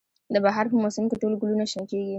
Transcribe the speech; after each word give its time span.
د 0.33 0.35
بهار 0.45 0.65
په 0.71 0.75
موسم 0.83 1.03
کې 1.09 1.15
ټول 1.21 1.33
ګلونه 1.41 1.65
شنه 1.71 1.85
کیږي 1.89 2.09